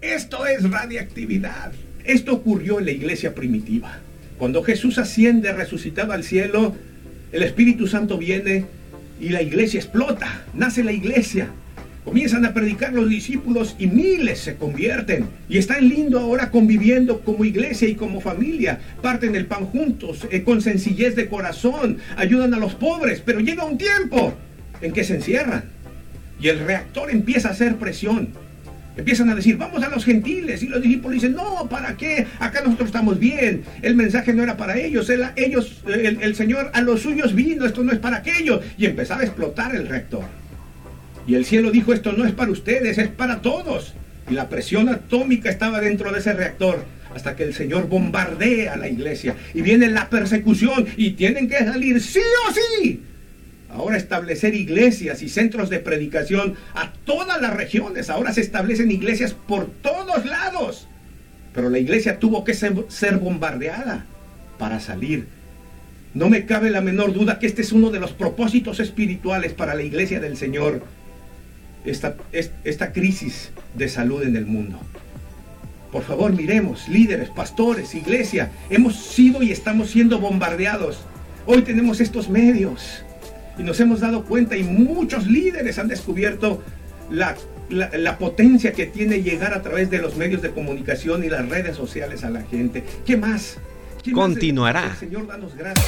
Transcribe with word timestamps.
Esto 0.00 0.46
es 0.46 0.68
radiactividad. 0.70 1.72
Esto 2.04 2.32
ocurrió 2.32 2.78
en 2.78 2.86
la 2.86 2.90
iglesia 2.90 3.34
primitiva. 3.34 3.98
Cuando 4.38 4.62
Jesús 4.62 4.96
asciende 4.96 5.52
resucitado 5.52 6.14
al 6.14 6.24
cielo, 6.24 6.74
el 7.32 7.42
Espíritu 7.42 7.86
Santo 7.86 8.16
viene 8.16 8.64
y 9.20 9.28
la 9.28 9.42
iglesia 9.42 9.78
explota. 9.78 10.44
Nace 10.54 10.82
la 10.82 10.92
iglesia. 10.92 11.48
Comienzan 12.02 12.46
a 12.46 12.54
predicar 12.54 12.94
los 12.94 13.10
discípulos 13.10 13.76
y 13.78 13.88
miles 13.88 14.38
se 14.38 14.56
convierten. 14.56 15.26
Y 15.50 15.58
están 15.58 15.86
lindo 15.86 16.18
ahora 16.18 16.50
conviviendo 16.50 17.20
como 17.20 17.44
iglesia 17.44 17.86
y 17.86 17.94
como 17.94 18.22
familia. 18.22 18.80
Parten 19.02 19.36
el 19.36 19.44
pan 19.44 19.66
juntos, 19.66 20.26
eh, 20.30 20.42
con 20.42 20.62
sencillez 20.62 21.14
de 21.14 21.28
corazón. 21.28 21.98
Ayudan 22.16 22.54
a 22.54 22.58
los 22.58 22.74
pobres. 22.74 23.20
Pero 23.22 23.40
llega 23.40 23.66
un 23.66 23.76
tiempo 23.76 24.32
en 24.80 24.94
que 24.94 25.04
se 25.04 25.16
encierran. 25.16 25.64
Y 26.40 26.48
el 26.48 26.60
reactor 26.60 27.10
empieza 27.10 27.48
a 27.48 27.52
hacer 27.52 27.76
presión. 27.76 28.30
Empiezan 29.00 29.30
a 29.30 29.34
decir, 29.34 29.56
vamos 29.56 29.82
a 29.82 29.88
los 29.88 30.04
gentiles. 30.04 30.62
Y 30.62 30.68
los 30.68 30.82
discípulos 30.82 31.14
dicen, 31.14 31.32
no, 31.32 31.66
¿para 31.70 31.96
qué? 31.96 32.26
Acá 32.38 32.60
nosotros 32.60 32.88
estamos 32.88 33.18
bien. 33.18 33.62
El 33.80 33.94
mensaje 33.94 34.34
no 34.34 34.42
era 34.42 34.58
para 34.58 34.78
ellos. 34.78 35.10
ellos 35.36 35.82
el, 35.86 36.34
Señor 36.34 36.70
a 36.74 36.82
los 36.82 37.00
suyos 37.00 37.34
vino. 37.34 37.64
Esto 37.64 37.82
no 37.82 37.92
es 37.92 37.98
para 37.98 38.18
aquellos. 38.18 38.60
Y 38.76 38.84
empezaba 38.84 39.22
a 39.22 39.24
explotar 39.24 39.74
el 39.74 39.88
reactor. 39.88 40.24
Y 41.26 41.34
el 41.34 41.46
cielo 41.46 41.70
dijo, 41.70 41.94
esto 41.94 42.12
no 42.12 42.26
es 42.26 42.32
para 42.32 42.50
ustedes, 42.50 42.98
es 42.98 43.08
para 43.08 43.40
todos. 43.40 43.94
Y 44.30 44.34
la 44.34 44.50
presión 44.50 44.90
atómica 44.90 45.48
estaba 45.48 45.80
dentro 45.80 46.12
de 46.12 46.18
ese 46.18 46.34
reactor 46.34 46.84
hasta 47.14 47.34
que 47.34 47.44
el 47.44 47.54
Señor 47.54 47.88
bombardea 47.88 48.76
la 48.76 48.88
iglesia. 48.88 49.34
Y 49.54 49.62
viene 49.62 49.88
la 49.88 50.10
persecución 50.10 50.86
y 50.98 51.12
tienen 51.12 51.48
que 51.48 51.58
salir 51.58 52.02
sí 52.02 52.20
o 52.46 52.52
sí 52.52 53.00
establecer 54.10 54.56
iglesias 54.56 55.22
y 55.22 55.28
centros 55.28 55.70
de 55.70 55.78
predicación 55.78 56.56
a 56.74 56.92
todas 57.04 57.40
las 57.40 57.54
regiones. 57.54 58.10
Ahora 58.10 58.32
se 58.32 58.40
establecen 58.40 58.90
iglesias 58.90 59.34
por 59.34 59.66
todos 59.70 60.26
lados. 60.26 60.88
Pero 61.54 61.70
la 61.70 61.78
iglesia 61.78 62.18
tuvo 62.18 62.42
que 62.42 62.54
ser 62.54 63.18
bombardeada 63.18 64.06
para 64.58 64.80
salir. 64.80 65.28
No 66.12 66.28
me 66.28 66.44
cabe 66.44 66.70
la 66.70 66.80
menor 66.80 67.12
duda 67.12 67.38
que 67.38 67.46
este 67.46 67.62
es 67.62 67.70
uno 67.70 67.90
de 67.90 68.00
los 68.00 68.10
propósitos 68.10 68.80
espirituales 68.80 69.52
para 69.52 69.76
la 69.76 69.84
iglesia 69.84 70.18
del 70.18 70.36
Señor. 70.36 70.82
Esta, 71.84 72.16
esta 72.32 72.92
crisis 72.92 73.52
de 73.74 73.88
salud 73.88 74.24
en 74.24 74.34
el 74.34 74.44
mundo. 74.44 74.80
Por 75.92 76.02
favor, 76.02 76.32
miremos, 76.32 76.88
líderes, 76.88 77.28
pastores, 77.28 77.94
iglesia, 77.94 78.50
hemos 78.70 78.96
sido 78.96 79.40
y 79.40 79.52
estamos 79.52 79.90
siendo 79.90 80.18
bombardeados. 80.18 80.98
Hoy 81.46 81.62
tenemos 81.62 82.00
estos 82.00 82.28
medios 82.28 83.04
y 83.60 83.62
nos 83.62 83.78
hemos 83.78 84.00
dado 84.00 84.24
cuenta 84.24 84.56
y 84.56 84.64
muchos 84.64 85.26
líderes 85.26 85.78
han 85.78 85.86
descubierto 85.86 86.62
la, 87.10 87.36
potencia 88.18 88.72
que 88.72 88.86
tiene 88.86 89.22
llegar 89.22 89.52
a 89.52 89.60
través 89.60 89.90
de 89.90 89.98
los 89.98 90.16
medios 90.16 90.40
de 90.40 90.50
comunicación 90.50 91.24
y 91.24 91.28
las 91.28 91.46
redes 91.46 91.76
sociales 91.76 92.24
a 92.24 92.30
la 92.30 92.42
gente. 92.42 92.82
¿Qué 93.04 93.18
más? 93.18 93.58
Continuará. 94.14 94.96
Señor, 94.96 95.26
danos 95.26 95.54
gracias. 95.54 95.86